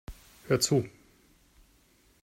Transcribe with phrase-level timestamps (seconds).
[0.47, 0.83] Hör zu!